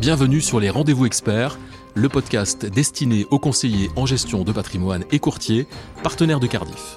Bienvenue 0.00 0.40
sur 0.40 0.60
les 0.60 0.70
Rendez-vous 0.70 1.04
Experts, 1.04 1.58
le 1.94 2.08
podcast 2.08 2.64
destiné 2.64 3.26
aux 3.30 3.38
conseillers 3.38 3.90
en 3.96 4.06
gestion 4.06 4.44
de 4.44 4.50
patrimoine 4.50 5.04
et 5.12 5.18
courtiers, 5.18 5.66
partenaires 6.02 6.40
de 6.40 6.46
Cardiff. 6.46 6.96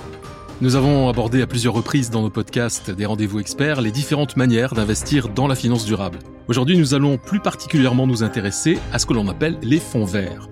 Nous 0.61 0.77
avons 0.77 1.09
abordé 1.09 1.41
à 1.41 1.47
plusieurs 1.47 1.73
reprises 1.73 2.11
dans 2.11 2.21
nos 2.21 2.29
podcasts 2.29 2.91
des 2.91 3.05
Rendez-vous 3.05 3.41
Experts 3.41 3.81
les 3.81 3.91
différentes 3.91 4.37
manières 4.37 4.73
d'investir 4.73 5.27
dans 5.27 5.47
la 5.47 5.55
finance 5.55 5.83
durable. 5.83 6.19
Aujourd'hui, 6.47 6.77
nous 6.77 6.93
allons 6.93 7.17
plus 7.17 7.41
particulièrement 7.41 8.07
nous 8.07 8.23
intéresser 8.23 8.79
à 8.93 8.99
ce 8.99 9.05
que 9.05 9.13
l'on 9.13 9.27
appelle 9.27 9.57
les 9.61 9.81
fonds 9.81 10.05
verts. 10.05 10.47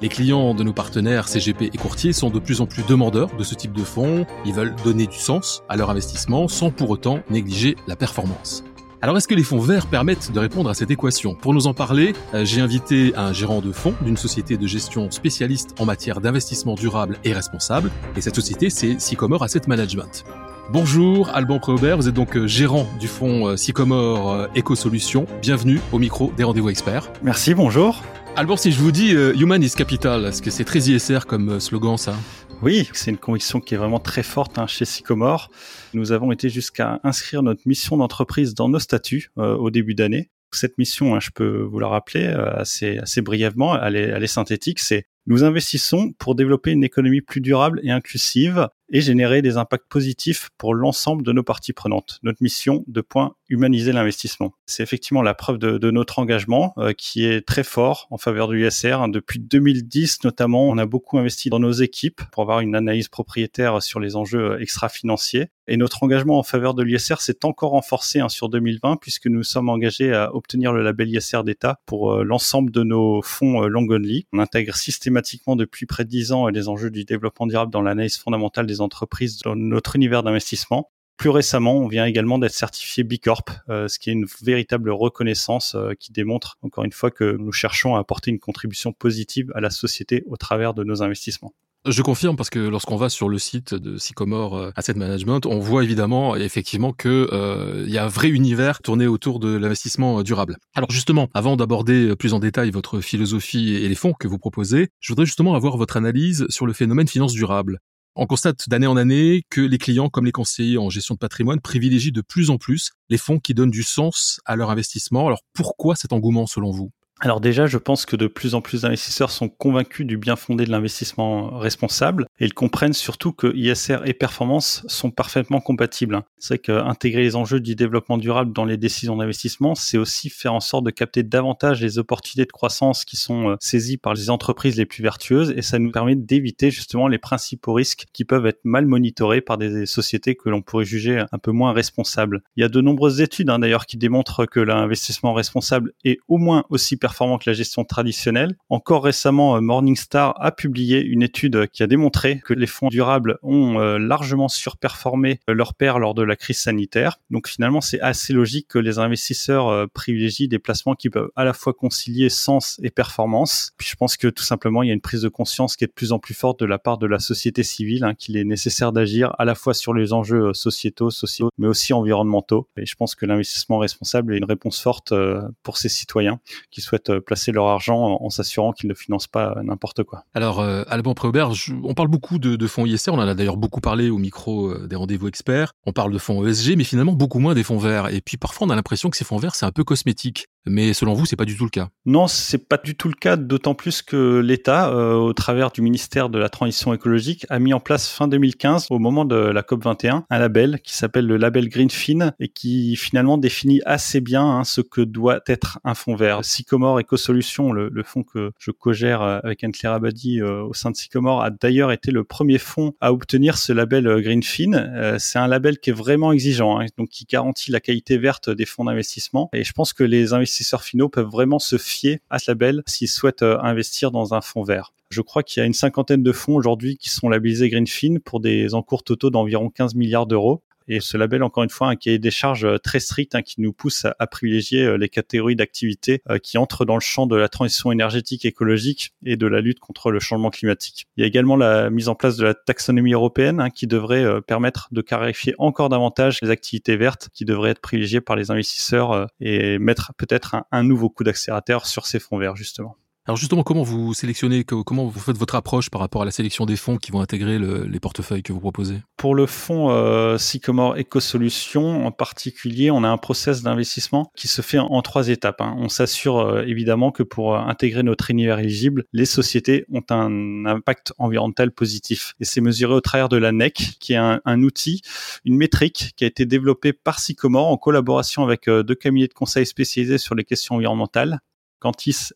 Les 0.00 0.08
clients 0.08 0.54
de 0.54 0.62
nos 0.62 0.72
partenaires 0.72 1.26
CGP 1.26 1.70
et 1.74 1.78
courtiers 1.78 2.12
sont 2.12 2.30
de 2.30 2.38
plus 2.38 2.60
en 2.60 2.66
plus 2.66 2.84
demandeurs 2.86 3.34
de 3.36 3.42
ce 3.42 3.56
type 3.56 3.72
de 3.72 3.82
fonds. 3.82 4.26
Ils 4.44 4.54
veulent 4.54 4.76
donner 4.84 5.08
du 5.08 5.18
sens 5.18 5.64
à 5.68 5.74
leur 5.74 5.90
investissement 5.90 6.46
sans 6.46 6.70
pour 6.70 6.90
autant 6.90 7.18
négliger 7.30 7.74
la 7.88 7.96
performance. 7.96 8.62
Alors 9.02 9.18
est-ce 9.18 9.28
que 9.28 9.34
les 9.34 9.42
fonds 9.42 9.58
verts 9.58 9.88
permettent 9.88 10.32
de 10.32 10.38
répondre 10.40 10.70
à 10.70 10.74
cette 10.74 10.90
équation? 10.90 11.34
Pour 11.34 11.52
nous 11.52 11.66
en 11.66 11.74
parler, 11.74 12.14
euh, 12.32 12.46
j'ai 12.46 12.62
invité 12.62 13.12
un 13.14 13.34
gérant 13.34 13.60
de 13.60 13.70
fonds 13.70 13.94
d'une 14.00 14.16
société 14.16 14.56
de 14.56 14.66
gestion 14.66 15.10
spécialiste 15.10 15.74
en 15.78 15.84
matière 15.84 16.22
d'investissement 16.22 16.74
durable 16.74 17.18
et 17.22 17.34
responsable. 17.34 17.90
Et 18.16 18.22
cette 18.22 18.34
société, 18.34 18.70
c'est 18.70 18.98
Sycomore 18.98 19.42
Asset 19.42 19.62
Management. 19.68 20.24
Bonjour, 20.72 21.28
Alban 21.34 21.58
Préaubert, 21.58 21.98
vous 21.98 22.08
êtes 22.08 22.14
donc 22.14 22.36
euh, 22.38 22.46
gérant 22.46 22.88
du 22.98 23.06
fonds 23.06 23.48
euh, 23.48 23.56
Sycomore 23.56 24.48
Eco-Solutions. 24.56 25.26
Bienvenue 25.42 25.78
au 25.92 25.98
micro 25.98 26.32
des 26.38 26.44
rendez-vous 26.44 26.70
experts. 26.70 27.12
Merci, 27.22 27.52
bonjour. 27.52 28.02
Alban, 28.34 28.56
si 28.56 28.72
je 28.72 28.80
vous 28.80 28.92
dis 28.92 29.10
Human 29.10 29.62
is 29.62 29.70
Capital, 29.70 30.24
est-ce 30.26 30.42
que 30.42 30.50
c'est 30.50 30.64
très 30.64 30.80
ISR 30.80 31.20
comme 31.26 31.58
slogan 31.60 31.96
ça? 31.96 32.14
Oui, 32.62 32.88
c'est 32.92 33.10
une 33.10 33.18
conviction 33.18 33.60
qui 33.60 33.74
est 33.74 33.76
vraiment 33.76 33.98
très 33.98 34.22
forte 34.22 34.58
hein, 34.58 34.66
chez 34.66 34.84
Sycomore. 34.84 35.50
Nous 35.94 36.12
avons 36.12 36.32
été 36.32 36.48
jusqu'à 36.48 37.00
inscrire 37.04 37.42
notre 37.42 37.62
mission 37.66 37.96
d'entreprise 37.96 38.54
dans 38.54 38.68
nos 38.68 38.78
statuts 38.78 39.30
euh, 39.38 39.56
au 39.56 39.70
début 39.70 39.94
d'année. 39.94 40.30
Cette 40.52 40.78
mission, 40.78 41.14
hein, 41.14 41.20
je 41.20 41.30
peux 41.34 41.62
vous 41.62 41.78
la 41.78 41.88
rappeler 41.88 42.24
euh, 42.24 42.56
assez, 42.56 43.20
brièvement, 43.20 43.80
elle 43.82 43.96
est 43.96 44.26
synthétique, 44.26 44.80
c'est 44.80 45.06
nous 45.28 45.42
investissons 45.42 46.12
pour 46.18 46.36
développer 46.36 46.70
une 46.70 46.84
économie 46.84 47.20
plus 47.20 47.40
durable 47.40 47.80
et 47.82 47.90
inclusive 47.90 48.68
et 48.90 49.00
générer 49.00 49.42
des 49.42 49.56
impacts 49.56 49.88
positifs 49.88 50.50
pour 50.56 50.72
l'ensemble 50.72 51.24
de 51.24 51.32
nos 51.32 51.42
parties 51.42 51.72
prenantes. 51.72 52.20
Notre 52.22 52.42
mission, 52.44 52.84
de 52.86 53.00
point, 53.00 53.34
humaniser 53.48 53.92
l'investissement. 53.92 54.52
C'est 54.66 54.82
effectivement 54.82 55.22
la 55.22 55.34
preuve 55.34 55.58
de, 55.58 55.90
notre 55.90 56.18
engagement 56.18 56.74
euh, 56.78 56.92
qui 56.92 57.24
est 57.24 57.46
très 57.46 57.62
fort 57.62 58.08
en 58.10 58.18
faveur 58.18 58.48
de 58.48 58.54
l'USR. 58.54 59.08
Depuis 59.08 59.38
2010 59.38 60.24
notamment, 60.24 60.68
on 60.68 60.78
a 60.78 60.86
beaucoup 60.86 61.18
investi 61.18 61.48
dans 61.48 61.60
nos 61.60 61.72
équipes 61.72 62.22
pour 62.32 62.42
avoir 62.42 62.60
une 62.60 62.74
analyse 62.74 63.08
propriétaire 63.08 63.82
sur 63.82 64.00
les 64.00 64.16
enjeux 64.16 64.52
euh, 64.52 64.60
extra-financiers. 64.60 65.48
Et 65.68 65.76
notre 65.76 66.02
engagement 66.02 66.38
en 66.38 66.42
faveur 66.42 66.74
de 66.74 66.82
l'ISR 66.82 67.20
s'est 67.20 67.44
encore 67.44 67.70
renforcé 67.70 68.20
hein, 68.20 68.28
sur 68.28 68.48
2020 68.48 68.96
puisque 69.00 69.26
nous 69.26 69.42
sommes 69.42 69.68
engagés 69.68 70.12
à 70.12 70.34
obtenir 70.34 70.72
le 70.72 70.82
label 70.82 71.08
ISR 71.08 71.42
d'État 71.44 71.80
pour 71.86 72.12
euh, 72.12 72.24
l'ensemble 72.24 72.70
de 72.70 72.82
nos 72.82 73.22
fonds 73.22 73.62
long 73.62 73.86
only. 73.88 74.26
On 74.32 74.38
intègre 74.38 74.76
systématiquement 74.76 75.56
depuis 75.56 75.86
près 75.86 76.04
de 76.04 76.10
10 76.10 76.32
ans 76.32 76.48
les 76.48 76.68
enjeux 76.68 76.90
du 76.90 77.04
développement 77.04 77.46
durable 77.46 77.72
dans 77.72 77.82
l'analyse 77.82 78.18
fondamentale 78.18 78.66
des 78.66 78.80
entreprises 78.80 79.38
dans 79.38 79.56
notre 79.56 79.96
univers 79.96 80.22
d'investissement. 80.22 80.90
Plus 81.16 81.30
récemment, 81.30 81.76
on 81.76 81.88
vient 81.88 82.04
également 82.04 82.38
d'être 82.38 82.52
certifié 82.52 83.02
B 83.02 83.14
Corp, 83.22 83.50
euh, 83.70 83.88
ce 83.88 83.98
qui 83.98 84.10
est 84.10 84.12
une 84.12 84.26
véritable 84.42 84.90
reconnaissance 84.90 85.74
euh, 85.74 85.92
qui 85.98 86.12
démontre 86.12 86.58
encore 86.60 86.84
une 86.84 86.92
fois 86.92 87.10
que 87.10 87.36
nous 87.38 87.52
cherchons 87.52 87.96
à 87.96 88.00
apporter 88.00 88.30
une 88.30 88.38
contribution 88.38 88.92
positive 88.92 89.50
à 89.54 89.60
la 89.60 89.70
société 89.70 90.24
au 90.26 90.36
travers 90.36 90.74
de 90.74 90.84
nos 90.84 91.02
investissements. 91.02 91.54
Je 91.86 92.02
confirme 92.02 92.36
parce 92.36 92.50
que 92.50 92.58
lorsqu'on 92.58 92.96
va 92.96 93.08
sur 93.08 93.28
le 93.28 93.38
site 93.38 93.72
de 93.72 93.96
Sycomore 93.96 94.58
euh, 94.58 94.70
Asset 94.76 94.94
Management, 94.94 95.46
on 95.46 95.58
voit 95.58 95.84
évidemment 95.84 96.36
effectivement 96.36 96.92
que 96.92 97.86
y 97.86 97.96
a 97.96 98.04
un 98.04 98.08
vrai 98.08 98.28
univers 98.28 98.82
tourné 98.82 99.06
autour 99.06 99.38
de 99.38 99.56
l'investissement 99.56 100.22
durable. 100.22 100.58
Alors 100.74 100.90
justement, 100.90 101.28
avant 101.32 101.56
d'aborder 101.56 102.14
plus 102.16 102.34
en 102.34 102.40
détail 102.40 102.70
votre 102.70 103.00
philosophie 103.00 103.74
et 103.74 103.88
les 103.88 103.94
fonds 103.94 104.12
que 104.12 104.28
vous 104.28 104.38
proposez, 104.38 104.88
je 105.00 105.12
voudrais 105.12 105.26
justement 105.26 105.54
avoir 105.54 105.78
votre 105.78 105.96
analyse 105.96 106.46
sur 106.50 106.66
le 106.66 106.74
phénomène 106.74 107.08
finance 107.08 107.32
durable. 107.32 107.78
On 108.18 108.26
constate 108.26 108.70
d'année 108.70 108.86
en 108.86 108.96
année 108.96 109.42
que 109.50 109.60
les 109.60 109.76
clients, 109.76 110.08
comme 110.08 110.24
les 110.24 110.32
conseillers 110.32 110.78
en 110.78 110.88
gestion 110.88 111.14
de 111.14 111.18
patrimoine, 111.18 111.60
privilégient 111.60 112.12
de 112.12 112.22
plus 112.22 112.48
en 112.48 112.56
plus 112.56 112.92
les 113.10 113.18
fonds 113.18 113.38
qui 113.38 113.52
donnent 113.52 113.70
du 113.70 113.82
sens 113.82 114.40
à 114.46 114.56
leur 114.56 114.70
investissement. 114.70 115.26
Alors 115.26 115.42
pourquoi 115.52 115.96
cet 115.96 116.14
engouement 116.14 116.46
selon 116.46 116.70
vous? 116.70 116.92
Alors 117.20 117.40
déjà, 117.40 117.66
je 117.66 117.78
pense 117.78 118.04
que 118.04 118.14
de 118.14 118.26
plus 118.26 118.54
en 118.54 118.60
plus 118.60 118.82
d'investisseurs 118.82 119.30
sont 119.30 119.48
convaincus 119.48 120.06
du 120.06 120.18
bien 120.18 120.36
fondé 120.36 120.66
de 120.66 120.70
l'investissement 120.70 121.58
responsable 121.58 122.26
et 122.38 122.44
ils 122.44 122.52
comprennent 122.52 122.92
surtout 122.92 123.32
que 123.32 123.56
ISR 123.56 124.00
et 124.04 124.12
performance 124.12 124.84
sont 124.86 125.10
parfaitement 125.10 125.62
compatibles. 125.62 126.20
C'est 126.38 126.54
vrai 126.54 126.58
qu'intégrer 126.58 127.22
les 127.22 127.34
enjeux 127.34 127.60
du 127.60 127.74
développement 127.74 128.18
durable 128.18 128.52
dans 128.52 128.66
les 128.66 128.76
décisions 128.76 129.16
d'investissement, 129.16 129.74
c'est 129.74 129.96
aussi 129.96 130.28
faire 130.28 130.52
en 130.52 130.60
sorte 130.60 130.84
de 130.84 130.90
capter 130.90 131.22
davantage 131.22 131.80
les 131.80 131.98
opportunités 131.98 132.44
de 132.44 132.52
croissance 132.52 133.06
qui 133.06 133.16
sont 133.16 133.48
euh, 133.48 133.56
saisies 133.60 133.96
par 133.96 134.12
les 134.12 134.28
entreprises 134.28 134.76
les 134.76 134.84
plus 134.84 135.02
vertueuses 135.02 135.54
et 135.56 135.62
ça 135.62 135.78
nous 135.78 135.92
permet 135.92 136.16
d'éviter 136.16 136.70
justement 136.70 137.08
les 137.08 137.18
principaux 137.18 137.72
risques 137.72 138.04
qui 138.12 138.26
peuvent 138.26 138.44
être 138.44 138.60
mal 138.64 138.84
monitorés 138.84 139.40
par 139.40 139.56
des 139.56 139.86
sociétés 139.86 140.34
que 140.34 140.50
l'on 140.50 140.60
pourrait 140.60 140.84
juger 140.84 141.24
un 141.32 141.38
peu 141.38 141.50
moins 141.50 141.72
responsables. 141.72 142.42
Il 142.56 142.60
y 142.60 142.64
a 142.64 142.68
de 142.68 142.82
nombreuses 142.82 143.22
études 143.22 143.48
hein, 143.48 143.58
d'ailleurs 143.58 143.86
qui 143.86 143.96
démontrent 143.96 144.44
que 144.44 144.60
l'investissement 144.60 145.32
responsable 145.32 145.94
est 146.04 146.18
au 146.28 146.36
moins 146.36 146.64
aussi 146.68 146.98
performant 147.06 147.38
que 147.38 147.48
la 147.48 147.54
gestion 147.54 147.84
traditionnelle. 147.84 148.56
Encore 148.68 149.04
récemment, 149.04 149.54
euh, 149.54 149.60
Morningstar 149.60 150.34
a 150.40 150.50
publié 150.50 151.04
une 151.04 151.22
étude 151.22 151.68
qui 151.68 151.84
a 151.84 151.86
démontré 151.86 152.40
que 152.40 152.52
les 152.52 152.66
fonds 152.66 152.88
durables 152.88 153.38
ont 153.44 153.78
euh, 153.78 153.96
largement 153.96 154.48
surperformé 154.48 155.38
leur 155.46 155.74
pair 155.74 156.00
lors 156.00 156.14
de 156.14 156.24
la 156.24 156.34
crise 156.34 156.58
sanitaire. 156.58 157.20
Donc 157.30 157.46
finalement, 157.46 157.80
c'est 157.80 158.00
assez 158.00 158.32
logique 158.32 158.66
que 158.66 158.80
les 158.80 158.98
investisseurs 158.98 159.68
euh, 159.68 159.86
privilégient 159.86 160.48
des 160.48 160.58
placements 160.58 160.96
qui 160.96 161.08
peuvent 161.08 161.30
à 161.36 161.44
la 161.44 161.52
fois 161.52 161.74
concilier 161.74 162.28
sens 162.28 162.80
et 162.82 162.90
performance. 162.90 163.70
Puis 163.76 163.86
je 163.88 163.94
pense 163.94 164.16
que 164.16 164.26
tout 164.26 164.42
simplement, 164.42 164.82
il 164.82 164.88
y 164.88 164.90
a 164.90 164.94
une 164.94 165.00
prise 165.00 165.22
de 165.22 165.28
conscience 165.28 165.76
qui 165.76 165.84
est 165.84 165.86
de 165.86 165.92
plus 165.92 166.10
en 166.10 166.18
plus 166.18 166.34
forte 166.34 166.58
de 166.58 166.66
la 166.66 166.80
part 166.80 166.98
de 166.98 167.06
la 167.06 167.20
société 167.20 167.62
civile, 167.62 168.02
hein, 168.02 168.14
qu'il 168.14 168.36
est 168.36 168.44
nécessaire 168.44 168.90
d'agir 168.90 169.32
à 169.38 169.44
la 169.44 169.54
fois 169.54 169.74
sur 169.74 169.94
les 169.94 170.12
enjeux 170.12 170.52
sociétaux, 170.54 171.10
sociaux, 171.10 171.50
mais 171.56 171.68
aussi 171.68 171.92
environnementaux. 171.92 172.68
Et 172.76 172.84
je 172.84 172.96
pense 172.96 173.14
que 173.14 173.26
l'investissement 173.26 173.78
responsable 173.78 174.34
est 174.34 174.38
une 174.38 174.44
réponse 174.44 174.80
forte 174.80 175.14
pour 175.62 175.78
ces 175.78 175.88
citoyens 175.88 176.40
qui 176.72 176.80
souhaitent 176.80 176.95
euh, 177.08 177.20
placer 177.20 177.52
leur 177.52 177.66
argent 177.66 178.18
en, 178.20 178.30
s'assurant 178.30 178.72
qu'ils 178.72 178.88
ne 178.88 178.94
financent 178.94 179.26
pas 179.26 179.56
n'importe 179.62 180.02
quoi. 180.04 180.24
Alors, 180.34 180.60
euh, 180.60 180.82
Alban 180.88 181.14
Préaubert, 181.14 181.50
on 181.84 181.94
parle 181.94 182.08
beaucoup 182.08 182.38
de, 182.38 182.66
fonds 182.66 182.86
ISR, 182.86 183.10
on 183.10 183.18
en 183.18 183.28
a 183.28 183.34
d'ailleurs 183.34 183.56
beaucoup 183.56 183.80
parlé 183.80 184.10
au 184.10 184.18
micro 184.18 184.70
euh, 184.70 184.86
des 184.86 184.96
rendez-vous 184.96 185.28
experts. 185.28 185.72
On 185.86 185.92
parle 185.92 186.12
de 186.12 186.18
fonds 186.18 186.46
ESG, 186.46 186.76
mais 186.76 186.84
finalement 186.84 187.12
beaucoup 187.12 187.38
moins 187.38 187.54
des 187.54 187.62
fonds 187.62 187.78
verts. 187.78 188.12
Et 188.12 188.20
puis 188.20 188.36
parfois, 188.36 188.66
on 188.66 188.70
a 188.70 188.74
l'impression 188.74 189.10
que 189.10 189.16
ces 189.16 189.24
fonds 189.24 189.38
verts, 189.38 189.54
c'est 189.54 189.66
un 189.66 189.72
peu 189.72 189.84
cosmétique. 189.84 190.46
Mais 190.68 190.92
selon 190.94 191.14
vous, 191.14 191.26
c'est 191.26 191.36
pas 191.36 191.44
du 191.44 191.56
tout 191.56 191.64
le 191.64 191.70
cas. 191.70 191.88
Non, 192.04 192.26
c'est 192.26 192.68
pas 192.68 192.76
du 192.76 192.96
tout 192.96 193.08
le 193.08 193.14
cas, 193.14 193.36
d'autant 193.36 193.74
plus 193.74 194.02
que 194.02 194.40
l'État, 194.40 194.90
euh, 194.90 195.14
au 195.14 195.32
travers 195.32 195.70
du 195.70 195.80
ministère 195.80 196.28
de 196.28 196.38
la 196.38 196.48
Transition 196.48 196.92
écologique, 196.92 197.46
a 197.48 197.58
mis 197.58 197.72
en 197.72 197.80
place 197.80 198.08
fin 198.08 198.28
2015, 198.28 198.88
au 198.90 198.98
moment 198.98 199.24
de 199.24 199.36
la 199.36 199.62
COP 199.62 199.84
21, 199.84 200.24
un 200.28 200.38
label 200.38 200.80
qui 200.82 200.96
s'appelle 200.96 201.26
le 201.26 201.36
label 201.36 201.68
Greenfin 201.68 202.32
et 202.40 202.48
qui 202.48 202.96
finalement 202.96 203.38
définit 203.38 203.80
assez 203.86 204.20
bien 204.20 204.44
hein, 204.44 204.64
ce 204.64 204.80
que 204.80 205.00
doit 205.00 205.40
être 205.46 205.78
un 205.84 205.94
fonds 205.94 206.16
vert. 206.16 206.44
Sycomore 206.44 206.98
Eco-Solutions, 206.98 207.72
le, 207.72 207.88
le 207.88 208.02
fonds 208.02 208.24
que 208.24 208.50
je 208.58 208.72
co-gère 208.72 209.22
euh, 209.22 209.38
avec 209.44 209.62
Anne-Claire 209.62 209.92
Abadi 209.92 210.40
euh, 210.40 210.62
au 210.62 210.74
sein 210.74 210.90
de 210.90 210.96
Sycomore, 210.96 211.42
a 211.42 211.50
d'ailleurs 211.50 211.92
été 211.92 212.10
le 212.10 212.24
premier 212.24 212.58
fonds 212.58 212.92
à 213.00 213.12
obtenir 213.12 213.56
ce 213.56 213.72
label 213.72 214.20
Greenfin. 214.20 215.16
c'est 215.18 215.38
un 215.38 215.46
label 215.46 215.78
qui 215.78 215.90
est 215.90 215.92
vraiment 215.92 216.32
exigeant, 216.32 216.80
hein, 216.80 216.86
donc 216.98 217.08
qui 217.08 217.24
garantit 217.24 217.70
la 217.70 217.80
qualité 217.80 218.18
verte 218.18 218.50
des 218.50 218.66
fonds 218.66 218.84
d'investissement. 218.84 219.48
Et 219.52 219.62
je 219.62 219.72
pense 219.72 219.92
que 219.92 220.02
les 220.02 220.32
investisseurs 220.32 220.55
investisseurs 220.56 220.84
finaux 220.84 221.10
peuvent 221.10 221.28
vraiment 221.28 221.58
se 221.58 221.76
fier 221.76 222.20
à 222.30 222.38
ce 222.38 222.50
label 222.50 222.82
s'ils 222.86 223.08
souhaitent 223.08 223.42
euh, 223.42 223.58
investir 223.60 224.10
dans 224.10 224.32
un 224.32 224.40
fonds 224.40 224.62
vert. 224.62 224.94
Je 225.10 225.20
crois 225.20 225.42
qu'il 225.42 225.60
y 225.60 225.62
a 225.62 225.66
une 225.66 225.74
cinquantaine 225.74 226.22
de 226.22 226.32
fonds 226.32 226.54
aujourd'hui 226.54 226.96
qui 226.96 227.10
sont 227.10 227.28
labellisés 227.28 227.68
Greenfin 227.68 228.16
pour 228.24 228.40
des 228.40 228.74
encours 228.74 229.04
totaux 229.04 229.28
d'environ 229.28 229.68
15 229.68 229.94
milliards 229.94 230.26
d'euros. 230.26 230.62
Et 230.88 231.00
ce 231.00 231.16
label, 231.16 231.42
encore 231.42 231.64
une 231.64 231.70
fois, 231.70 231.88
un 231.88 231.96
cahier 231.96 232.18
des 232.18 232.30
charges 232.30 232.64
euh, 232.64 232.78
très 232.78 233.00
strict 233.00 233.34
hein, 233.34 233.42
qui 233.42 233.60
nous 233.60 233.72
pousse 233.72 234.06
à, 234.18 234.26
privilégier 234.26 234.84
euh, 234.84 234.96
les 234.96 235.08
catégories 235.08 235.56
d'activités 235.56 236.22
euh, 236.30 236.38
qui 236.38 236.58
entrent 236.58 236.84
dans 236.84 236.94
le 236.94 237.00
champ 237.00 237.26
de 237.26 237.36
la 237.36 237.48
transition 237.48 237.90
énergétique 237.90 238.44
écologique 238.44 239.12
et 239.24 239.36
de 239.36 239.46
la 239.46 239.60
lutte 239.60 239.80
contre 239.80 240.10
le 240.10 240.20
changement 240.20 240.50
climatique. 240.50 241.06
Il 241.16 241.22
y 241.22 241.24
a 241.24 241.26
également 241.26 241.56
la 241.56 241.90
mise 241.90 242.08
en 242.08 242.14
place 242.14 242.36
de 242.36 242.44
la 242.44 242.54
taxonomie 242.54 243.12
européenne 243.12 243.60
hein, 243.60 243.70
qui 243.70 243.86
devrait 243.86 244.40
permettre 244.42 244.88
de 244.92 245.00
clarifier 245.00 245.54
encore 245.58 245.88
davantage 245.88 246.38
les 246.42 246.50
activités 246.50 246.96
vertes 246.96 247.28
qui 247.32 247.44
devraient 247.44 247.70
être 247.70 247.80
privilégiées 247.80 248.20
par 248.20 248.36
les 248.36 248.50
investisseurs 248.50 249.26
et 249.40 249.78
mettre 249.78 250.12
peut-être 250.16 250.56
un 250.70 250.82
nouveau 250.82 251.08
coup 251.10 251.24
d'accélérateur 251.24 251.86
sur 251.86 252.06
ces 252.06 252.18
fonds 252.18 252.38
verts, 252.38 252.56
justement. 252.56 252.96
Alors 253.28 253.36
justement, 253.36 253.64
comment 253.64 253.82
vous 253.82 254.14
sélectionnez, 254.14 254.62
comment 254.62 255.06
vous 255.06 255.18
faites 255.18 255.36
votre 255.36 255.56
approche 255.56 255.90
par 255.90 256.00
rapport 256.00 256.22
à 256.22 256.24
la 256.24 256.30
sélection 256.30 256.64
des 256.64 256.76
fonds 256.76 256.96
qui 256.96 257.10
vont 257.10 257.20
intégrer 257.20 257.58
les 257.58 257.98
portefeuilles 257.98 258.44
que 258.44 258.52
vous 258.52 258.60
proposez? 258.60 258.98
Pour 259.16 259.34
le 259.34 259.46
fonds 259.46 259.90
euh, 259.90 260.38
Sycomore 260.38 260.96
Eco 260.96 261.18
Solutions 261.18 262.06
en 262.06 262.12
particulier, 262.12 262.92
on 262.92 263.02
a 263.02 263.08
un 263.08 263.16
process 263.16 263.64
d'investissement 263.64 264.30
qui 264.36 264.46
se 264.46 264.62
fait 264.62 264.78
en, 264.78 265.02
trois 265.02 265.28
étapes. 265.28 265.60
Hein. 265.60 265.74
On 265.76 265.88
s'assure 265.88 266.38
euh, 266.38 266.62
évidemment 266.66 267.10
que 267.10 267.24
pour 267.24 267.56
euh, 267.56 267.58
intégrer 267.58 268.04
notre 268.04 268.30
univers 268.30 268.60
éligible, 268.60 269.06
les 269.12 269.26
sociétés 269.26 269.86
ont 269.92 270.04
un 270.10 270.64
impact 270.64 271.12
environnemental 271.18 271.72
positif. 271.72 272.34
Et 272.38 272.44
c'est 272.44 272.60
mesuré 272.60 272.94
au 272.94 273.00
travers 273.00 273.28
de 273.28 273.38
la 273.38 273.50
NEC, 273.50 273.96
qui 273.98 274.12
est 274.12 274.16
un, 274.16 274.40
un, 274.44 274.62
outil, 274.62 275.02
une 275.44 275.56
métrique 275.56 276.12
qui 276.16 276.22
a 276.22 276.28
été 276.28 276.46
développée 276.46 276.92
par 276.92 277.18
Sycomore 277.18 277.72
en 277.72 277.76
collaboration 277.76 278.44
avec 278.44 278.66
deux 278.68 278.94
cabinets 278.94 279.26
de 279.26 279.34
conseil 279.34 279.66
spécialisés 279.66 280.18
sur 280.18 280.36
les 280.36 280.44
questions 280.44 280.76
environnementales 280.76 281.40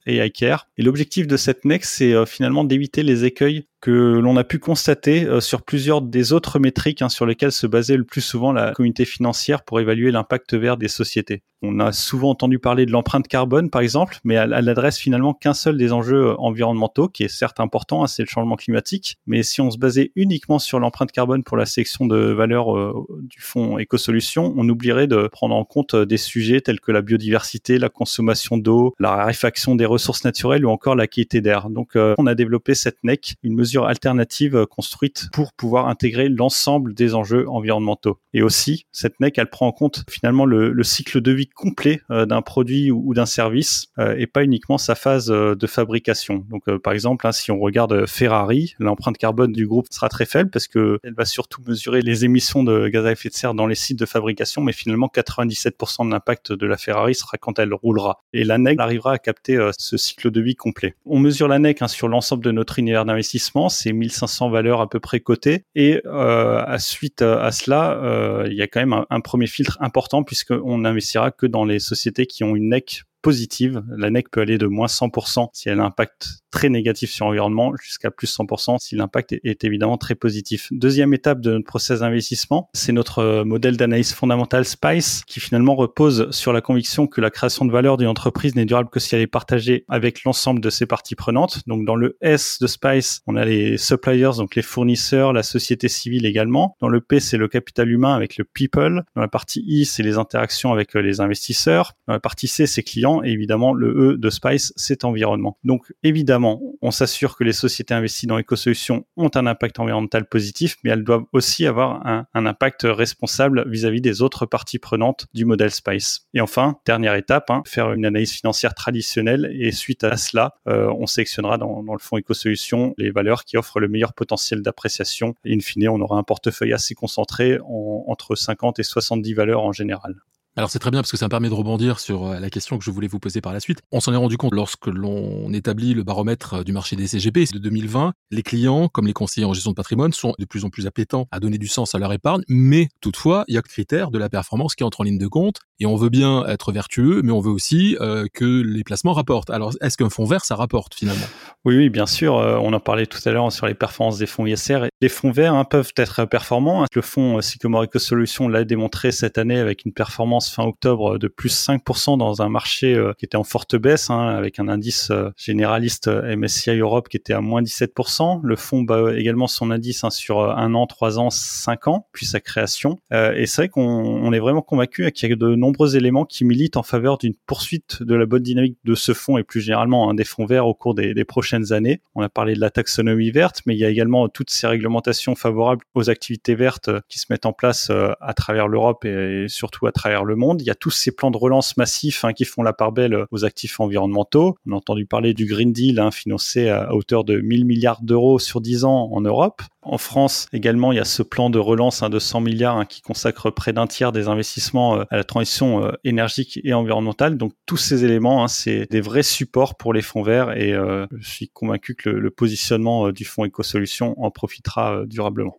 Et 0.06 0.24
iCare. 0.24 0.68
Et 0.78 0.82
l'objectif 0.82 1.26
de 1.26 1.36
cette 1.36 1.64
NEC, 1.64 1.84
c'est 1.84 2.26
finalement 2.26 2.64
d'éviter 2.64 3.02
les 3.02 3.24
écueils 3.24 3.66
que 3.80 3.90
l'on 3.90 4.36
a 4.36 4.44
pu 4.44 4.58
constater 4.58 5.24
euh, 5.24 5.40
sur 5.40 5.62
plusieurs 5.62 6.02
des 6.02 6.32
autres 6.32 6.58
métriques 6.58 7.02
hein, 7.02 7.08
sur 7.08 7.26
lesquelles 7.26 7.52
se 7.52 7.66
basait 7.66 7.96
le 7.96 8.04
plus 8.04 8.20
souvent 8.20 8.52
la 8.52 8.72
communauté 8.72 9.04
financière 9.04 9.62
pour 9.62 9.80
évaluer 9.80 10.10
l'impact 10.10 10.54
vert 10.54 10.76
des 10.76 10.88
sociétés. 10.88 11.42
On 11.62 11.78
a 11.78 11.92
souvent 11.92 12.30
entendu 12.30 12.58
parler 12.58 12.86
de 12.86 12.90
l'empreinte 12.90 13.28
carbone, 13.28 13.68
par 13.68 13.82
exemple, 13.82 14.18
mais 14.24 14.34
elle, 14.34 14.50
n'adresse 14.50 14.98
finalement 14.98 15.34
qu'un 15.34 15.52
seul 15.52 15.76
des 15.76 15.92
enjeux 15.92 16.28
euh, 16.28 16.34
environnementaux, 16.38 17.08
qui 17.08 17.22
est 17.22 17.28
certes 17.28 17.60
important, 17.60 18.02
hein, 18.02 18.06
c'est 18.06 18.22
le 18.22 18.28
changement 18.28 18.56
climatique. 18.56 19.18
Mais 19.26 19.42
si 19.42 19.60
on 19.60 19.70
se 19.70 19.76
basait 19.76 20.10
uniquement 20.16 20.58
sur 20.58 20.80
l'empreinte 20.80 21.12
carbone 21.12 21.42
pour 21.42 21.58
la 21.58 21.66
section 21.66 22.06
de 22.06 22.16
valeur 22.16 22.74
euh, 22.76 23.06
du 23.22 23.40
fonds 23.40 23.78
Écosolutions, 23.78 24.54
on 24.56 24.68
oublierait 24.68 25.06
de 25.06 25.28
prendre 25.28 25.54
en 25.54 25.64
compte 25.64 25.94
des 25.94 26.16
sujets 26.16 26.62
tels 26.62 26.80
que 26.80 26.92
la 26.92 27.02
biodiversité, 27.02 27.78
la 27.78 27.88
consommation 27.90 28.56
d'eau, 28.56 28.94
la 28.98 29.10
raréfaction 29.10 29.74
des 29.74 29.86
ressources 29.86 30.24
naturelles 30.24 30.64
ou 30.64 30.70
encore 30.70 30.94
la 30.94 31.06
qualité 31.06 31.40
d'air. 31.40 31.68
Donc, 31.68 31.92
on 31.96 32.26
a 32.26 32.34
développé 32.34 32.74
cette 32.74 32.98
NEC, 33.04 33.34
une 33.42 33.54
mesure 33.54 33.69
alternative 33.78 34.56
euh, 34.56 34.66
construite 34.66 35.28
pour 35.32 35.52
pouvoir 35.52 35.88
intégrer 35.88 36.28
l'ensemble 36.28 36.94
des 36.94 37.14
enjeux 37.14 37.48
environnementaux. 37.48 38.18
Et 38.32 38.42
aussi, 38.42 38.86
cette 38.92 39.18
NEC, 39.20 39.38
elle 39.38 39.50
prend 39.50 39.66
en 39.66 39.72
compte 39.72 40.04
finalement 40.08 40.44
le, 40.44 40.82
cycle 40.82 41.20
de 41.20 41.32
vie 41.32 41.48
complet 41.48 42.00
euh, 42.10 42.26
d'un 42.26 42.42
produit 42.42 42.90
ou, 42.90 43.14
d'un 43.14 43.26
service 43.26 43.88
euh, 43.98 44.14
et 44.18 44.26
pas 44.26 44.44
uniquement 44.44 44.78
sa 44.78 44.94
phase 44.94 45.26
de 45.26 45.66
fabrication. 45.66 46.44
Donc, 46.48 46.64
par 46.78 46.92
exemple, 46.92 47.26
hein, 47.26 47.32
si 47.32 47.50
on 47.50 47.58
regarde 47.58 48.06
Ferrari, 48.06 48.74
l'empreinte 48.78 49.18
carbone 49.18 49.52
du 49.52 49.66
groupe 49.66 49.86
sera 49.90 50.08
très 50.08 50.26
faible 50.26 50.50
parce 50.50 50.66
que 50.66 50.98
elle 51.02 51.14
va 51.14 51.24
surtout 51.24 51.62
mesurer 51.66 52.02
les 52.02 52.24
émissions 52.24 52.64
de 52.64 52.88
gaz 52.88 53.06
à 53.06 53.12
effet 53.12 53.28
de 53.28 53.34
serre 53.34 53.54
dans 53.54 53.66
les 53.66 53.74
sites 53.74 53.98
de 53.98 54.06
fabrication, 54.06 54.62
mais 54.62 54.72
finalement 54.72 55.10
97% 55.12 56.06
de 56.06 56.10
l'impact 56.10 56.52
de 56.52 56.66
la 56.66 56.76
Ferrari 56.76 57.14
sera 57.14 57.36
quand 57.38 57.58
elle 57.58 57.74
roulera. 57.74 58.22
Et 58.32 58.44
la 58.44 58.58
NEC 58.58 58.80
arrivera 58.80 59.12
à 59.12 59.18
capter 59.18 59.70
ce 59.78 59.96
cycle 59.96 60.30
de 60.30 60.40
vie 60.40 60.56
complet. 60.56 60.94
On 61.06 61.18
mesure 61.18 61.48
la 61.48 61.58
NEC 61.58 61.82
hein, 61.82 61.88
sur 61.88 62.08
l'ensemble 62.08 62.44
de 62.44 62.50
notre 62.50 62.78
univers 62.78 63.04
d'investissement 63.04 63.59
c'est 63.68 63.92
1500 63.92 64.50
valeurs 64.50 64.80
à 64.80 64.88
peu 64.88 65.00
près 65.00 65.20
cotées. 65.20 65.64
Et 65.74 66.00
euh, 66.06 66.62
à 66.64 66.78
suite 66.78 67.22
à 67.22 67.52
cela, 67.52 67.92
euh, 68.02 68.46
il 68.50 68.56
y 68.56 68.62
a 68.62 68.66
quand 68.66 68.80
même 68.80 68.92
un, 68.92 69.06
un 69.10 69.20
premier 69.20 69.46
filtre 69.46 69.76
important 69.80 70.22
puisqu'on 70.22 70.78
n'investira 70.78 71.30
que 71.30 71.46
dans 71.46 71.64
les 71.64 71.78
sociétés 71.78 72.26
qui 72.26 72.44
ont 72.44 72.56
une 72.56 72.70
NEC 72.70 73.02
positive. 73.22 73.82
La 73.96 74.10
NEC 74.10 74.30
peut 74.30 74.40
aller 74.40 74.58
de 74.58 74.66
moins 74.66 74.86
100% 74.86 75.48
si 75.52 75.68
elle 75.68 75.80
a 75.80 75.82
un 75.82 75.86
impact 75.86 76.28
très 76.50 76.68
négatif 76.68 77.10
sur 77.10 77.26
l'environnement 77.26 77.72
jusqu'à 77.80 78.10
plus 78.10 78.26
100% 78.36 78.78
si 78.80 78.96
l'impact 78.96 79.32
est, 79.44 79.64
évidemment 79.64 79.98
très 79.98 80.14
positif. 80.14 80.68
Deuxième 80.72 81.14
étape 81.14 81.40
de 81.40 81.52
notre 81.52 81.66
process 81.66 82.00
d'investissement, 82.00 82.70
c'est 82.72 82.92
notre 82.92 83.20
euh, 83.20 83.44
modèle 83.44 83.76
d'analyse 83.76 84.12
fondamentale 84.12 84.64
SPICE 84.64 85.22
qui 85.26 85.40
finalement 85.40 85.74
repose 85.74 86.30
sur 86.30 86.52
la 86.52 86.60
conviction 86.60 87.06
que 87.06 87.20
la 87.20 87.30
création 87.30 87.64
de 87.64 87.72
valeur 87.72 87.96
d'une 87.96 88.08
entreprise 88.08 88.54
n'est 88.56 88.64
durable 88.64 88.90
que 88.90 89.00
si 89.00 89.14
elle 89.14 89.20
est 89.20 89.26
partagée 89.26 89.84
avec 89.88 90.24
l'ensemble 90.24 90.60
de 90.60 90.70
ses 90.70 90.86
parties 90.86 91.14
prenantes. 91.14 91.60
Donc 91.66 91.84
dans 91.84 91.96
le 91.96 92.16
S 92.20 92.58
de 92.60 92.66
SPICE, 92.66 93.22
on 93.26 93.36
a 93.36 93.44
les 93.44 93.78
suppliers, 93.78 94.30
donc 94.36 94.54
les 94.54 94.62
fournisseurs, 94.62 95.32
la 95.32 95.42
société 95.42 95.88
civile 95.88 96.26
également. 96.26 96.76
Dans 96.80 96.88
le 96.88 97.00
P, 97.00 97.20
c'est 97.20 97.36
le 97.36 97.48
capital 97.48 97.90
humain 97.90 98.14
avec 98.14 98.36
le 98.36 98.44
people. 98.44 99.04
Dans 99.14 99.20
la 99.20 99.28
partie 99.28 99.62
I, 99.66 99.84
c'est 99.84 100.02
les 100.02 100.18
interactions 100.18 100.72
avec 100.72 100.96
euh, 100.96 101.00
les 101.00 101.20
investisseurs. 101.20 101.92
Dans 102.06 102.14
la 102.14 102.20
partie 102.20 102.48
C, 102.48 102.66
c'est 102.66 102.82
clients 102.82 103.09
et 103.22 103.30
évidemment 103.30 103.72
le 103.72 104.12
E 104.12 104.16
de 104.16 104.30
Spice, 104.30 104.72
c'est 104.76 105.04
environnement. 105.04 105.58
Donc 105.64 105.92
évidemment, 106.02 106.60
on 106.82 106.90
s'assure 106.90 107.36
que 107.36 107.44
les 107.44 107.52
sociétés 107.52 107.94
investies 107.94 108.26
dans 108.26 108.36
l'écosolution 108.36 109.04
ont 109.16 109.30
un 109.34 109.46
impact 109.46 109.78
environnemental 109.78 110.26
positif, 110.26 110.76
mais 110.82 110.90
elles 110.90 111.04
doivent 111.04 111.24
aussi 111.32 111.66
avoir 111.66 112.06
un, 112.06 112.26
impact 112.34 112.86
responsable 112.88 113.68
vis-à-vis 113.68 114.00
des 114.00 114.22
autres 114.22 114.46
parties 114.46 114.78
prenantes 114.78 115.26
du 115.34 115.44
modèle 115.44 115.70
Spice. 115.70 116.26
Et 116.32 116.40
enfin, 116.40 116.78
dernière 116.86 117.14
étape, 117.14 117.50
hein, 117.50 117.62
faire 117.66 117.92
une 117.92 118.06
analyse 118.06 118.32
financière 118.32 118.74
traditionnelle 118.74 119.50
et 119.52 119.72
suite 119.72 120.04
à 120.04 120.16
cela, 120.16 120.54
euh, 120.68 120.90
on 120.98 121.06
sélectionnera 121.06 121.58
dans, 121.58 121.82
le 121.82 121.98
fonds 121.98 122.16
écosolution 122.16 122.94
les 122.96 123.10
valeurs 123.10 123.44
qui 123.44 123.56
offrent 123.56 123.80
le 123.80 123.88
meilleur 123.88 124.14
potentiel 124.14 124.62
d'appréciation. 124.62 125.34
Et 125.44 125.54
in 125.54 125.60
fine, 125.60 125.88
on 125.88 126.00
aura 126.00 126.16
un 126.16 126.22
portefeuille 126.22 126.72
assez 126.72 126.94
concentré 126.94 127.58
entre 127.62 128.34
50 128.34 128.78
et 128.78 128.82
70 128.82 129.34
valeurs 129.34 129.62
en 129.62 129.72
général. 129.72 130.14
Alors 130.60 130.68
c'est 130.68 130.78
très 130.78 130.90
bien 130.90 131.00
parce 131.00 131.10
que 131.10 131.16
ça 131.16 131.24
me 131.24 131.30
permet 131.30 131.48
de 131.48 131.54
rebondir 131.54 131.98
sur 131.98 132.26
euh, 132.26 132.38
la 132.38 132.50
question 132.50 132.76
que 132.76 132.84
je 132.84 132.90
voulais 132.90 133.08
vous 133.08 133.18
poser 133.18 133.40
par 133.40 133.54
la 133.54 133.60
suite. 133.60 133.80
On 133.92 134.00
s'en 134.00 134.12
est 134.12 134.16
rendu 134.18 134.36
compte 134.36 134.54
lorsque 134.54 134.88
l'on 134.88 135.50
établit 135.54 135.94
le 135.94 136.02
baromètre 136.02 136.52
euh, 136.52 136.64
du 136.64 136.72
marché 136.74 136.96
des 136.96 137.06
CGP 137.06 137.46
de 137.54 137.58
2020. 137.58 138.12
Les 138.30 138.42
clients, 138.42 138.88
comme 138.88 139.06
les 139.06 139.14
conseillers 139.14 139.46
en 139.46 139.54
gestion 139.54 139.70
de 139.70 139.74
patrimoine, 139.74 140.12
sont 140.12 140.34
de 140.38 140.44
plus 140.44 140.66
en 140.66 140.68
plus 140.68 140.86
appétents 140.86 141.26
à 141.30 141.40
donner 141.40 141.56
du 141.56 141.66
sens 141.66 141.94
à 141.94 141.98
leur 141.98 142.12
épargne, 142.12 142.42
mais 142.46 142.88
toutefois, 143.00 143.44
il 143.48 143.54
y 143.54 143.56
a 143.56 143.62
le 143.64 143.68
critère 143.70 144.10
de 144.10 144.18
la 144.18 144.28
performance 144.28 144.74
qui 144.74 144.84
entre 144.84 145.00
en 145.00 145.04
ligne 145.04 145.16
de 145.16 145.28
compte 145.28 145.60
et 145.80 145.86
on 145.86 145.96
veut 145.96 146.08
bien 146.08 146.46
être 146.46 146.72
vertueux, 146.72 147.22
mais 147.24 147.32
on 147.32 147.40
veut 147.40 147.50
aussi 147.50 147.96
euh, 148.00 148.26
que 148.32 148.62
les 148.62 148.84
placements 148.84 149.12
rapportent. 149.12 149.50
Alors 149.50 149.72
est-ce 149.80 149.96
qu'un 149.96 150.10
fonds 150.10 150.24
vert, 150.24 150.44
ça 150.44 150.54
rapporte 150.54 150.94
finalement? 150.94 151.26
Oui, 151.64 151.76
oui, 151.76 151.90
bien 151.90 152.06
sûr. 152.06 152.34
on 152.34 152.72
en 152.72 152.80
parlait 152.80 153.06
tout 153.06 153.20
à 153.24 153.30
l'heure 153.32 153.50
sur 153.52 153.66
les 153.66 153.74
performances 153.74 154.18
des 154.18 154.26
fonds 154.26 154.46
ISR. 154.46 154.86
Les 155.00 155.08
fonds 155.08 155.30
verts 155.30 155.54
hein, 155.54 155.64
peuvent 155.64 155.92
être 155.96 156.24
performants. 156.24 156.86
Le 156.94 157.02
fonds 157.02 157.40
Sycomore 157.40 157.84
Eco 157.84 157.98
Solutions 157.98 158.48
l'a 158.48 158.64
démontré 158.64 159.12
cette 159.12 159.38
année 159.38 159.58
avec 159.58 159.84
une 159.84 159.92
performance 159.92 160.50
fin 160.50 160.64
octobre 160.64 161.18
de 161.18 161.28
plus 161.28 161.68
5% 161.68 162.18
dans 162.18 162.42
un 162.42 162.48
marché 162.48 162.94
euh, 162.94 163.12
qui 163.18 163.24
était 163.24 163.36
en 163.36 163.44
forte 163.44 163.76
baisse, 163.76 164.10
hein, 164.10 164.28
avec 164.28 164.58
un 164.58 164.68
indice 164.68 165.10
euh, 165.10 165.30
généraliste 165.36 166.08
euh, 166.08 166.36
MSCI 166.36 166.78
Europe 166.78 167.08
qui 167.08 167.16
était 167.16 167.32
à 167.32 167.40
moins 167.40 167.62
17%. 167.62 168.40
Le 168.42 168.56
fonds 168.56 168.82
bat 168.82 169.14
également 169.16 169.46
son 169.46 169.70
indice 169.70 170.04
hein, 170.04 170.10
sur 170.10 170.40
un 170.40 170.74
an, 170.74 170.86
trois 170.86 171.18
ans, 171.18 171.30
cinq 171.30 171.88
ans, 171.88 172.06
puis 172.12 172.26
sa 172.26 172.40
création. 172.40 172.98
et 173.12 173.46
c'est 173.46 173.62
vrai 173.62 173.68
qu'on 173.68 174.32
est 174.32 174.38
vraiment 174.38 174.62
convaincu 174.62 175.10
qu'il 175.12 175.28
y 175.28 175.32
a 175.32 175.36
de 175.36 175.54
nombreux 175.54 175.69
éléments 175.88 176.24
qui 176.24 176.44
militent 176.44 176.76
en 176.76 176.82
faveur 176.82 177.18
d'une 177.18 177.34
poursuite 177.46 178.02
de 178.02 178.14
la 178.14 178.26
bonne 178.26 178.42
dynamique 178.42 178.78
de 178.84 178.94
ce 178.94 179.14
fonds 179.14 179.38
et 179.38 179.44
plus 179.44 179.60
généralement 179.60 180.10
hein, 180.10 180.14
des 180.14 180.24
fonds 180.24 180.46
verts 180.46 180.66
au 180.66 180.74
cours 180.74 180.94
des, 180.94 181.24
prochaines 181.24 181.72
années. 181.72 182.00
On 182.14 182.22
a 182.22 182.28
parlé 182.28 182.54
de 182.54 182.60
la 182.60 182.70
taxonomie 182.70 183.30
verte, 183.30 183.60
mais 183.66 183.74
il 183.74 183.78
y 183.78 183.84
a 183.84 183.88
également 183.88 184.28
toutes 184.28 184.50
ces 184.50 184.66
réglementations 184.66 185.34
favorables 185.34 185.84
aux 185.94 186.10
activités 186.10 186.54
vertes 186.54 186.90
qui 187.08 187.18
se 187.18 187.26
mettent 187.30 187.46
en 187.46 187.52
place 187.52 187.90
à 188.20 188.34
travers 188.34 188.68
l'Europe 188.68 189.04
et 189.04 189.46
surtout 189.48 189.86
à 189.86 189.92
travers 189.92 190.24
le 190.24 190.36
monde. 190.36 190.60
Il 190.62 190.66
y 190.66 190.70
a 190.70 190.74
tous 190.74 190.90
ces 190.90 191.12
plans 191.12 191.30
de 191.30 191.36
relance 191.36 191.76
massifs 191.76 192.24
hein, 192.24 192.32
qui 192.32 192.44
font 192.44 192.62
la 192.62 192.72
part 192.72 192.92
belle 192.92 193.26
aux 193.30 193.44
actifs 193.44 193.80
environnementaux. 193.80 194.56
On 194.66 194.72
a 194.72 194.76
entendu 194.76 195.06
parler 195.06 195.34
du 195.34 195.46
Green 195.46 195.72
Deal 195.72 196.00
hein, 196.00 196.10
financé 196.10 196.68
à 196.68 196.94
hauteur 196.94 197.24
de 197.24 197.40
1000 197.40 197.64
milliards 197.64 198.02
d'euros 198.02 198.38
sur 198.38 198.60
10 198.60 198.84
ans 198.84 199.10
en 199.12 199.20
Europe. 199.20 199.62
En 199.82 199.96
France 199.96 200.46
également, 200.52 200.92
il 200.92 200.96
y 200.96 201.00
a 201.00 201.04
ce 201.04 201.22
plan 201.22 201.48
de 201.48 201.58
relance 201.58 202.02
hein, 202.02 202.10
de 202.10 202.18
100 202.18 202.42
milliards 202.42 202.86
qui 202.86 203.00
consacre 203.00 203.50
près 203.50 203.72
d'un 203.72 203.86
tiers 203.86 204.12
des 204.12 204.28
investissements 204.28 204.98
euh, 204.98 205.04
à 205.10 205.16
la 205.16 205.24
transition 205.24 205.84
euh, 205.84 205.92
énergique 206.04 206.60
et 206.64 206.74
environnementale. 206.74 207.38
Donc 207.38 207.54
tous 207.64 207.78
ces 207.78 208.04
éléments, 208.04 208.46
c'est 208.46 208.86
des 208.90 209.00
vrais 209.00 209.22
supports 209.22 209.76
pour 209.76 209.94
les 209.94 210.02
fonds 210.02 210.22
verts 210.22 210.56
et 210.56 210.74
euh, 210.74 211.06
je 211.16 211.28
suis 211.28 211.48
convaincu 211.48 211.94
que 211.94 212.10
le, 212.10 212.20
le 212.20 212.30
positionnement 212.30 213.10
du 213.10 213.24
fonds 213.24 213.44
Écosolutions 213.44 214.20
en 214.22 214.30
profitera 214.30 215.04
durablement. 215.06 215.58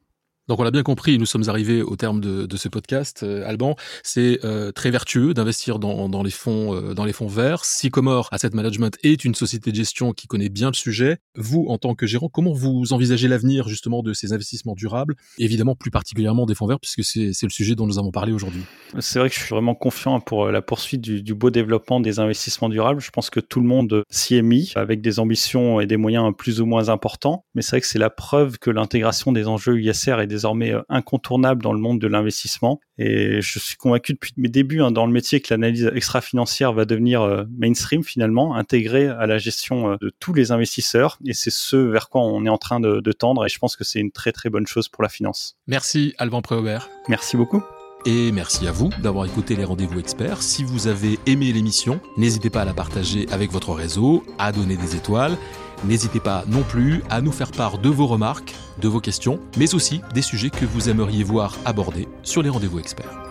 Donc 0.51 0.60
on 0.60 0.63
l'a 0.63 0.72
bien 0.72 0.84
compris, 0.84 1.17
nous 1.17 1.25
sommes 1.25 1.48
arrivés 1.48 1.81
au 1.81 1.96
terme 1.96 2.20
de, 2.20 2.58
ce 2.58 2.67
podcast, 2.67 3.24
euh, 3.24 3.48
Alban. 3.48 3.77
C'est 4.03 4.41
euh, 4.43 4.74
très 4.74 4.91
vertueux 4.91 5.34
d'investir 5.34 5.79
dans, 5.79 6.24
les 6.24 6.29
fonds 6.29 6.75
euh, 6.75 6.93
dans 6.93 7.05
les 7.05 7.13
fonds 7.13 7.29
verts. 7.29 7.63
Sycomore 7.63 8.27
Asset 8.34 8.50
Management 8.51 8.98
est 9.01 9.24
une 9.24 9.34
société 9.34 9.72
de 9.72 9.77
gestion 9.77 10.12
qui 10.12 10.27
connaît 10.27 10.50
bien 10.50 10.67
le 10.67 10.74
sujet. 10.74 11.20
Vous, 11.38 11.67
en 11.70 11.77
tant 11.77 11.96
que 11.96 12.05
gérant, 12.05 12.27
comment 12.27 12.51
vous 12.51 12.91
envisagez 12.91 13.29
l'avenir 13.29 13.70
justement 13.70 14.03
de 14.03 14.12
ces 14.12 14.34
investissements 14.34 14.75
durables? 14.75 15.15
Évidemment, 15.38 15.74
plus 15.74 15.89
particulièrement 15.89 16.46
des 16.46 16.53
fonds 16.53 16.67
verts, 16.67 16.81
puisque 16.81 17.05
c'est 17.05 17.43
le 17.43 17.50
sujet 17.50 17.75
dont 17.75 17.88
nous 17.88 17.98
avons 17.98 18.12
parlé 18.12 18.34
aujourd'hui. 18.34 18.63
C'est 19.00 19.20
vrai 19.20 19.29
que 19.29 19.36
je 19.36 19.39
suis 19.39 19.55
vraiment 19.55 19.74
confiant 19.74 20.20
pour 20.20 20.48
la 20.51 20.62
poursuite 20.62 21.00
du, 21.00 21.24
du, 21.24 21.34
beau 21.34 21.50
développement 21.50 22.01
des 22.01 22.20
investissements 22.20 22.67
durables. 22.67 23.00
Je 23.00 23.12
pense 23.12 23.29
que 23.29 23.39
tout 23.39 23.62
le 23.62 23.67
monde 23.67 24.03
s'y 24.10 24.36
est 24.36 24.41
mis 24.41 24.74
avec 24.75 25.00
des 25.00 25.20
ambitions 25.20 25.79
et 25.79 25.88
des 25.88 25.96
moyens 25.96 26.34
plus 26.38 26.60
ou 26.60 26.65
moins 26.65 26.89
importants. 26.89 27.46
Mais 27.55 27.62
c'est 27.62 27.77
vrai 27.77 27.79
que 27.79 27.88
c'est 27.88 28.00
la 28.00 28.10
preuve 28.10 28.60
que 28.60 28.70
l'intégration 28.70 29.31
des 29.31 29.48
enjeux 29.48 29.81
ISR 29.81 30.20
et 30.20 30.27
des 30.27 30.40
désormais 30.41 30.74
euh, 30.74 30.81
incontournable 30.89 31.62
dans 31.62 31.74
le 31.74 31.79
monde 31.79 32.00
de 32.00 32.07
l'investissement. 32.07 32.79
Et 32.98 33.41
je 33.41 33.60
suis 33.60 33.77
convaincu 33.77 34.13
depuis 34.13 34.33
mes 34.38 34.50
débuts 34.50 34.81
hein, 34.81 34.91
dans 34.91 35.05
le 35.05 35.12
métier 35.12 35.39
que 35.39 35.53
l'analyse 35.53 35.91
extra-financière 35.93 36.74
va 36.74 36.86
devenir 36.86 37.21
euh, 37.21 37.43
mainstream 37.57 38.03
finalement, 38.03 38.55
intégrée 38.55 39.07
à 39.07 39.27
la 39.27 39.38
gestion 39.38 39.91
euh, 39.91 39.95
de 40.01 40.12
tous 40.19 40.33
les 40.33 40.51
investisseurs. 40.51 41.19
Et 41.25 41.33
c'est 41.33 41.51
ce 41.51 41.77
vers 41.77 42.10
quoi 42.10 42.21
on 42.21 42.45
est 42.45 42.50
en 42.50 42.57
train 42.57 42.79
de, 42.79 43.12
tendre. 43.12 43.45
Et 43.45 43.50
je 43.50 43.60
pense 43.60 43.75
que 43.75 43.83
c'est 43.83 44.00
une 44.00 44.12
très 44.12 44.31
très 44.31 44.50
bonne 44.50 44.65
chose 44.65 44.88
pour 44.88 45.03
la 45.03 45.10
finance. 45.10 45.57
Merci 45.67 46.15
Alban 46.17 46.41
Préaubert. 46.41 46.89
Merci 47.07 47.38
beaucoup. 47.38 47.62
Et 48.05 48.31
merci 48.31 48.67
à 48.67 48.72
vous 48.72 48.89
d'avoir 49.01 49.25
écouté 49.25 49.55
les 49.55 49.63
rendez-vous 49.63 50.00
experts. 50.00 50.41
Si 50.41 50.63
vous 50.63 50.88
avez 50.88 51.20
aimé 51.25 51.51
l'émission, 51.53 52.00
n'hésitez 52.17 52.50
pas 52.50 52.62
à 52.62 52.65
la 52.65 52.74
partager 52.74 53.27
avec 53.31 53.51
votre 53.51 53.74
réseau, 53.74 54.24
à 54.39 54.51
donner 54.51 54.75
des 54.75 54.96
étoiles 54.96 55.38
N'hésitez 55.84 56.20
pas 56.20 56.43
non 56.48 56.62
plus 56.62 57.03
à 57.10 57.22
nous 57.22 57.31
faire 57.31 57.51
part 57.51 57.79
de 57.79 57.89
vos 57.89 58.08
remarques, 58.08 58.53
de 58.79 58.88
vos 58.88 59.00
questions, 59.00 59.39
mais 59.58 59.74
aussi 59.74 60.01
des 60.13 60.22
sujets 60.22 60.51
que 60.51 60.65
vous 60.65 60.89
aimeriez 60.89 61.24
voir 61.24 61.58
abordés 61.65 62.08
sur 62.24 62.43
les 62.43 62.50
rendez-vous 62.50 62.79
experts. 62.79 63.30